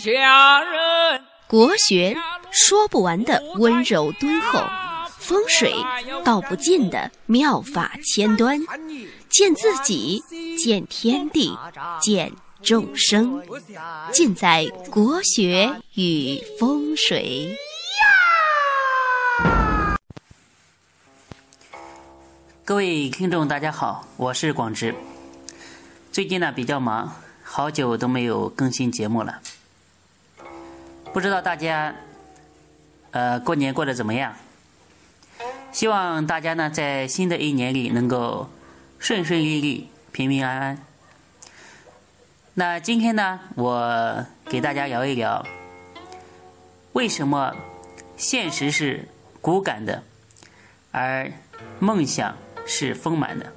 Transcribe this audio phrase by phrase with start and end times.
[0.00, 1.22] 下人。
[1.46, 2.16] 国学
[2.50, 4.62] 说不完的温柔敦厚，
[5.18, 5.74] 风水
[6.24, 8.58] 道不尽的妙法千端，
[9.28, 10.22] 见自己，
[10.56, 11.56] 见天地，
[12.00, 12.32] 见
[12.62, 13.42] 众生，
[14.12, 17.56] 尽在国学与风水。
[22.64, 24.94] 各位听众，大家好，我是广直。
[26.10, 29.40] 最近呢比较忙，好久都没有更新节目了。
[31.12, 31.94] 不知道大家，
[33.10, 34.34] 呃，过年过得怎么样？
[35.70, 38.48] 希望大家呢在新的一年里能够
[38.98, 40.78] 顺顺利利、平平安安。
[42.54, 45.44] 那今天呢，我给大家聊一聊，
[46.94, 47.54] 为什么
[48.16, 49.06] 现实是
[49.42, 50.02] 骨感的，
[50.92, 51.30] 而
[51.78, 52.34] 梦想
[52.66, 53.52] 是丰满的？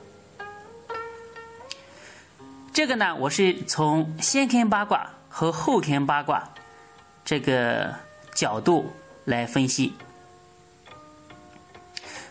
[2.73, 6.49] 这个呢，我是从先天八卦和后天八卦。
[7.25, 7.95] 这个
[8.35, 8.93] 角度
[9.25, 9.95] 来分析，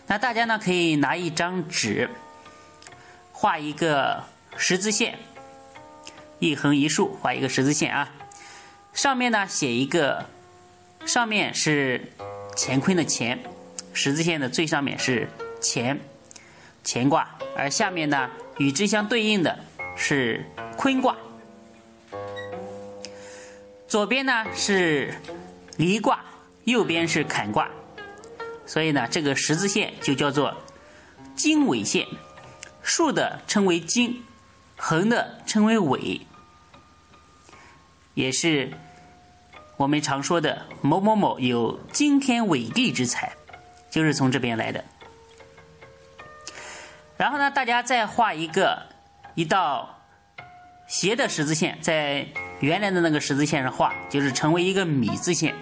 [0.07, 2.09] 那大家呢可以拿一张纸，
[3.33, 4.23] 画一个
[4.55, 5.19] 十字线，
[6.39, 8.09] 一横一竖画一个十字线啊。
[8.93, 10.29] 上面呢写一个，
[11.05, 12.13] 上面是
[12.55, 13.37] 乾坤的乾，
[13.91, 15.27] 十字线的最上面是
[15.61, 15.99] 乾，
[16.85, 19.59] 乾卦，而下面呢与之相对应的
[19.97, 20.45] 是
[20.77, 21.17] 坤卦。
[23.87, 25.13] 左边呢是
[25.77, 26.19] 离卦，
[26.63, 27.69] 右边是坎卦，
[28.65, 30.55] 所以呢，这个十字线就叫做
[31.35, 32.07] 经纬线，
[32.81, 34.23] 竖的称为经，
[34.75, 36.19] 横的称为纬，
[38.15, 38.73] 也是
[39.77, 43.31] 我们常说的某某某有惊天伟地之才，
[43.91, 44.83] 就是从这边来的。
[47.17, 48.87] 然后呢，大家再画一个
[49.35, 50.01] 一道
[50.87, 52.27] 斜的十字线，在。
[52.59, 55.53] 原来的那个十字线上画，就是成为一个米字线。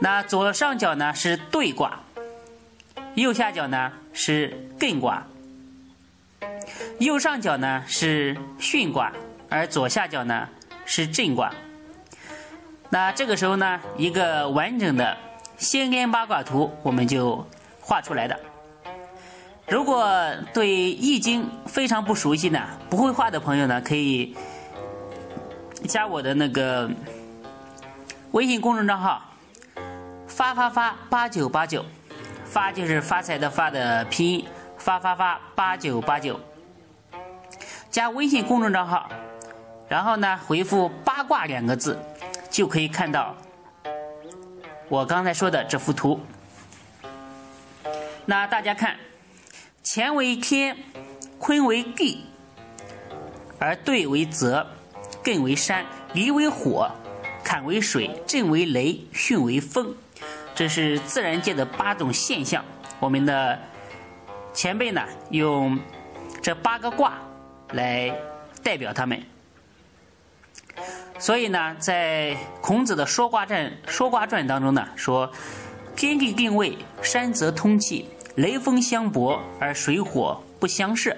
[0.00, 2.00] 那左上角呢是兑卦，
[3.14, 5.26] 右下角呢是艮卦，
[6.98, 9.12] 右上角呢是巽卦，
[9.48, 10.48] 而左下角呢
[10.84, 11.52] 是震卦。
[12.90, 15.16] 那这个时候呢，一个完整的
[15.56, 17.46] 先天八卦图我们就
[17.80, 18.38] 画出来的。
[19.68, 20.08] 如果
[20.52, 24.36] 对易经非常不熟悉呢，不会画的朋友呢，可以。
[25.86, 26.90] 加我的那个
[28.32, 29.22] 微信公众账号，
[30.26, 31.84] 发发发八九八九，
[32.44, 34.46] 发就是发财的发的拼音，
[34.76, 36.38] 发发发八九八九。
[37.90, 39.08] 加微信公众账号，
[39.88, 41.98] 然后呢回复“八卦”两个字，
[42.50, 43.34] 就可以看到
[44.88, 46.20] 我刚才说的这幅图。
[48.26, 48.96] 那大家看，
[49.82, 50.76] 乾为天，
[51.38, 52.26] 坤为地，
[53.58, 54.66] 而兑为泽。
[55.28, 55.84] 艮为山，
[56.14, 56.90] 离为火，
[57.44, 59.94] 坎为水，震为雷，巽为风。
[60.54, 62.64] 这是自然界的八种现象。
[62.98, 63.58] 我们的
[64.54, 65.78] 前辈呢，用
[66.40, 67.18] 这八个卦
[67.72, 68.10] 来
[68.62, 69.22] 代表他们。
[71.18, 75.30] 所以呢，在孔子的《说卦传》《说卦传》当中呢，说
[75.94, 81.14] 天地定位，山泽通气，雷风相搏，而水火不相射。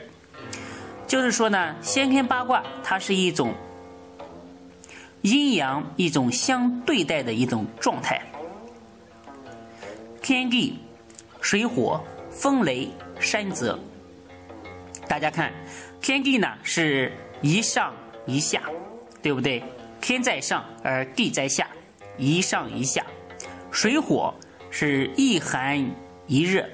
[1.06, 3.54] 就是说呢，先天八卦它是一种。
[5.23, 8.23] 阴阳一种相对待的一种状态，
[10.23, 10.79] 天地、
[11.41, 12.89] 水火、风雷、
[13.19, 13.79] 山泽。
[15.07, 15.53] 大家看，
[16.01, 17.93] 天地呢是一上
[18.27, 18.63] 一下，
[19.23, 19.63] 对不对？
[20.01, 21.69] 天在上而地在下，
[22.17, 23.05] 一上一下。
[23.71, 24.35] 水火
[24.71, 25.79] 是一寒
[26.27, 26.67] 一热，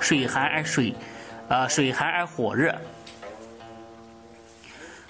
[0.00, 0.94] 水寒而水，
[1.48, 2.74] 呃，水寒而火热。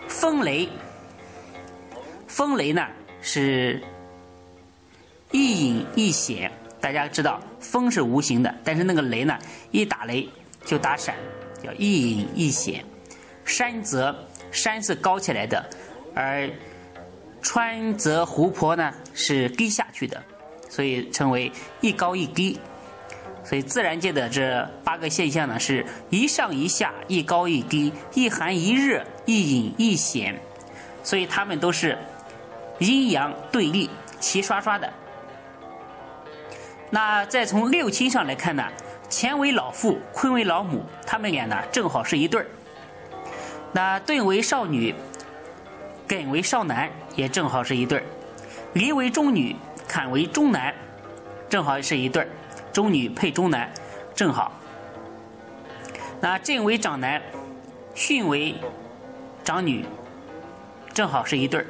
[0.08, 0.68] 风雷。
[2.36, 2.86] 风雷呢
[3.22, 3.82] 是
[5.32, 6.52] 一隐一显，
[6.82, 9.38] 大家知道风是无形的，但是那个雷呢
[9.70, 10.28] 一打雷
[10.62, 11.14] 就打闪，
[11.64, 12.84] 叫一隐一显。
[13.46, 14.14] 山泽
[14.52, 15.64] 山是高起来的，
[16.14, 16.46] 而
[17.40, 20.22] 川泽湖泊呢是低下去的，
[20.68, 21.50] 所以称为
[21.80, 22.60] 一高一低。
[23.44, 30.38] 所以自然界的这八个现象呢是一上一下，一高一低，一寒一热，一隐一显，
[31.02, 31.96] 所以它们都是。
[32.78, 33.88] 阴阳对立，
[34.20, 34.92] 齐刷刷的。
[36.90, 38.64] 那再从六亲上来看呢，
[39.10, 42.46] 乾为老父，坤为老母，他们俩呢正好是一对儿。
[43.72, 44.94] 那兑为少女，
[46.08, 48.04] 艮为少男，也正好是一对儿。
[48.74, 49.56] 离为中女，
[49.88, 50.74] 坎为中男，
[51.48, 52.28] 正好是一对儿。
[52.72, 53.70] 中女配中男，
[54.14, 54.52] 正好。
[56.20, 57.20] 那震为长男，
[57.94, 58.54] 巽为
[59.42, 59.84] 长女，
[60.94, 61.66] 正好是一对儿。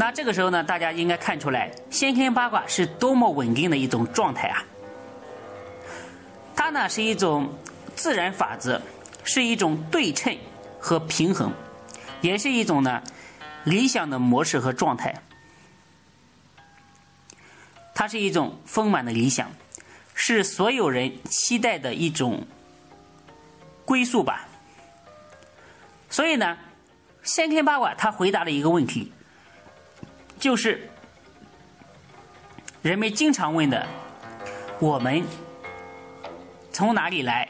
[0.00, 4.64] 那这个时候呢，大家应该看出来，先天八卦是多么稳定的一种状态啊！
[6.56, 7.52] 它呢是一种
[7.94, 8.80] 自然法则，
[9.24, 10.34] 是一种对称
[10.78, 11.52] 和平衡，
[12.22, 13.02] 也是一种呢
[13.64, 15.14] 理想的模式和状态。
[17.94, 19.50] 它是一种丰满的理想，
[20.14, 22.46] 是所有人期待的一种
[23.84, 24.48] 归宿吧。
[26.08, 26.56] 所以呢，
[27.22, 29.12] 先天八卦它回答了一个问题。
[30.40, 30.88] 就是
[32.80, 33.86] 人们经常问的：
[34.78, 35.22] 我们
[36.72, 37.46] 从哪里来？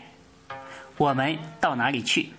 [0.96, 2.30] 我们到哪里去？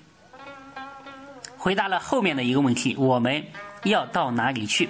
[1.57, 3.41] 回答了后面的一个问题：我们
[3.83, 4.89] 要到哪里去？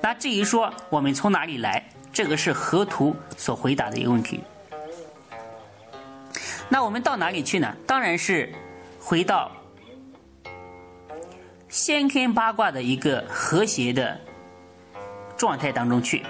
[0.00, 4.40] 那至于说我们从哪里来，这个是河图所回答的一个问题。
[6.68, 7.74] 那我们到哪里去呢？
[7.84, 8.54] 当然是
[9.00, 9.50] 回到
[11.68, 14.20] 先天八卦的一个和谐的。
[15.44, 16.24] 状态当中去，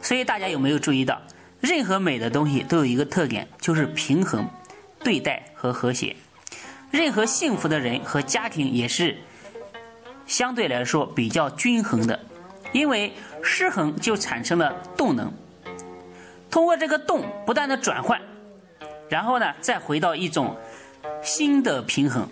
[0.00, 1.20] 所以大家有没有注意到，
[1.60, 4.48] 任何美的东西都有一个特点，就是平衡、
[5.02, 6.14] 对待和和谐。
[6.92, 9.18] 任何幸福的人和家庭也是
[10.28, 12.20] 相对来说比较均衡的，
[12.72, 13.12] 因为
[13.42, 15.32] 失衡就产生了动能，
[16.52, 18.22] 通过这个动不断的转换，
[19.08, 20.56] 然后呢再回到一种
[21.20, 22.28] 新的平衡。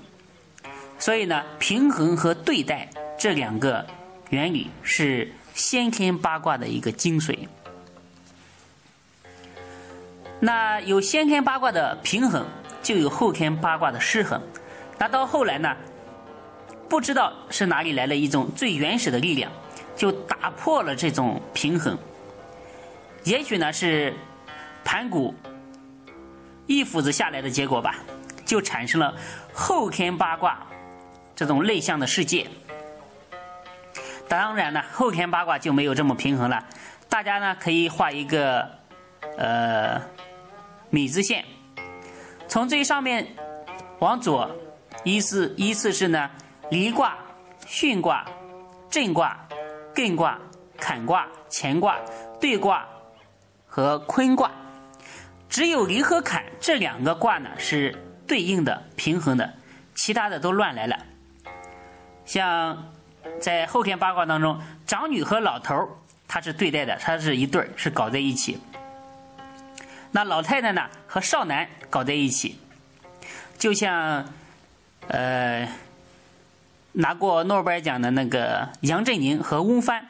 [0.97, 3.85] 所以呢，平衡和对待这两个
[4.31, 5.33] 原理是。
[5.59, 7.37] 先天八卦的一个精髓。
[10.39, 12.47] 那有先天八卦的平衡，
[12.81, 14.41] 就有后天八卦的失衡。
[14.97, 15.77] 那到后来呢，
[16.89, 19.51] 不知道是哪里来了一种最原始的力量，
[19.97, 21.99] 就打破了这种平衡。
[23.25, 24.15] 也许呢是
[24.85, 25.35] 盘古
[26.67, 27.97] 一斧子下来的结果吧，
[28.47, 29.13] 就产生了
[29.53, 30.65] 后天八卦
[31.35, 32.47] 这种内向的世界。
[34.29, 36.63] 当然呢，后天八卦就没有这么平衡了。
[37.09, 38.69] 大家呢可以画一个
[39.39, 39.99] 呃
[40.91, 41.43] 米字线，
[42.47, 43.27] 从最上面
[44.01, 44.51] 往左，
[45.03, 46.31] 依次依次是呢
[46.71, 47.17] 离卦、
[47.67, 48.27] 巽卦、
[48.91, 49.39] 震卦、
[49.95, 50.39] 艮卦、
[50.77, 51.97] 坎卦、乾卦、
[52.39, 52.87] 兑卦
[53.67, 54.51] 和坤卦。
[55.49, 57.97] 只有离和坎这两个卦呢是
[58.27, 59.55] 对应的、平衡的，
[59.95, 60.99] 其他的都乱来了。
[62.27, 62.93] 像。
[63.41, 65.89] 在后天八卦当中，长女和老头儿
[66.27, 68.59] 他是对待的，他是一对儿，是搞在一起。
[70.11, 72.59] 那老太太呢和少男搞在一起，
[73.59, 74.25] 就像
[75.07, 75.69] 呃
[76.93, 80.07] 拿过诺贝尔奖的那个杨振宁和翁帆，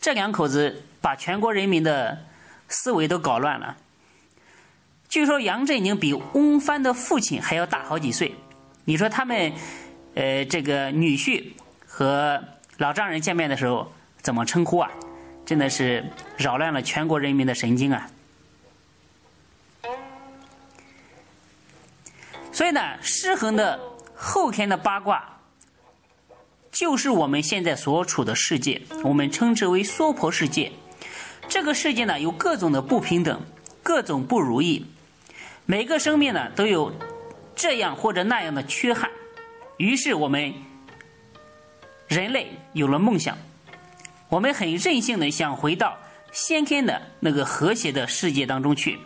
[0.00, 2.18] 这两口子把全国人民的
[2.68, 3.76] 思维都搞乱了。
[5.08, 8.34] 据说杨振宁比翁帆的父亲还要大好几岁，
[8.84, 9.52] 你说他们
[10.14, 11.52] 呃这个女婿
[11.94, 12.42] 和。
[12.78, 13.88] 老丈人见面的时候
[14.20, 14.90] 怎么称呼啊？
[15.46, 16.04] 真的是
[16.36, 18.10] 扰乱了全国人民的神经啊！
[22.50, 23.78] 所以呢，失衡的
[24.12, 25.38] 后天的八卦，
[26.72, 30.72] 就是我们现在所处的世界，我们称之为娑婆世界。
[31.48, 33.40] 这个世界呢，有各种的不平等，
[33.84, 34.84] 各种不如意，
[35.64, 36.92] 每个生命呢都有
[37.54, 39.08] 这样或者那样的缺憾，
[39.76, 40.52] 于是我们。
[42.08, 43.36] 人类有了梦想，
[44.28, 45.96] 我们很任性的想回到
[46.32, 48.98] 先天的那个和谐的世界当中去。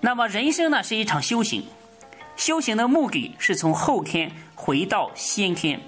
[0.00, 1.66] 那么人生呢是一场修行，
[2.36, 5.80] 修行的目的是从后天回到先天，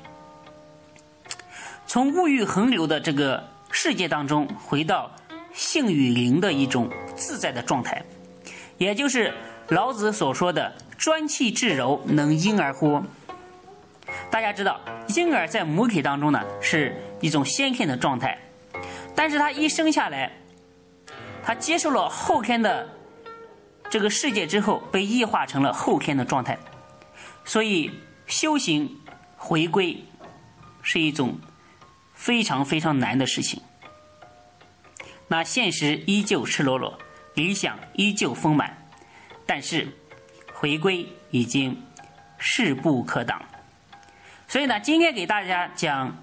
[1.87, 5.11] 从物欲横流的这个世界当中回到
[5.55, 8.03] 性与灵的一种自在的状态，
[8.77, 9.33] 也就是
[9.69, 13.03] 老子所说的“专气致柔，能婴儿乎”。
[14.33, 18.39] 大家知道，婴儿在母体当中呢是一种先天的状态，
[19.15, 20.33] 但是他一生下来，
[21.45, 22.89] 他接受了后天的
[23.91, 26.59] 这个世界之后，被异化成了后天的状态，
[27.45, 27.91] 所以
[28.27, 28.99] 修行
[29.37, 30.03] 回归
[30.81, 31.39] 是一种
[32.15, 33.61] 非常非常难的事情。
[35.29, 36.99] 那现实依旧赤裸裸，
[37.35, 38.89] 理想依旧丰满，
[39.45, 39.87] 但是
[40.55, 41.83] 回归已经
[42.39, 43.43] 势不可挡。
[44.53, 46.15] 所以呢，今天给大家讲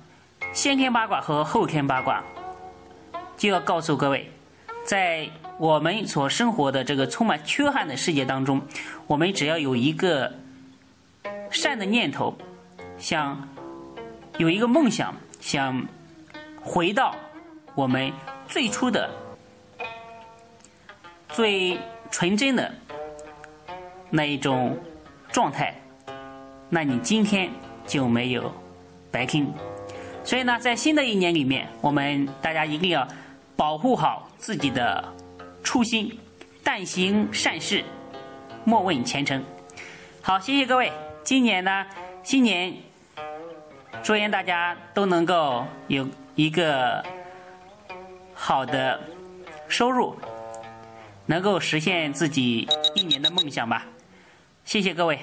[0.53, 2.23] 先天八卦和后天八卦，
[3.35, 4.31] 就要告诉各位，
[4.85, 8.61] 在我们所生活的这个充满缺憾的世界当中，
[9.07, 10.31] 我们只要有一个
[11.49, 12.37] 善的念头，
[12.99, 13.49] 想
[14.37, 15.83] 有一个梦想，想
[16.61, 17.15] 回到
[17.73, 18.13] 我们
[18.47, 19.09] 最初的、
[21.29, 21.79] 最
[22.11, 22.71] 纯真的
[24.11, 24.77] 那一种
[25.31, 25.73] 状态，
[26.69, 27.51] 那你今天。
[27.89, 28.53] 就没有
[29.09, 29.51] 白听，
[30.23, 33.05] 所以呢，在新的一年里面，我们大家一定要
[33.55, 35.03] 保护好自己的
[35.63, 36.15] 初心，
[36.63, 37.83] 但行善事，
[38.63, 39.43] 莫问前程。
[40.21, 40.91] 好，谢谢各位。
[41.23, 41.83] 今年呢，
[42.21, 42.71] 新年，
[44.03, 47.03] 祝愿大家都能够有一个
[48.35, 49.01] 好的
[49.67, 50.15] 收入，
[51.25, 53.87] 能够实现自己一年的梦想吧。
[54.63, 55.19] 谢谢各位。